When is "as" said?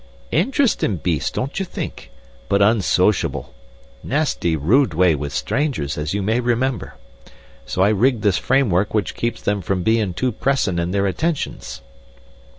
5.95-6.11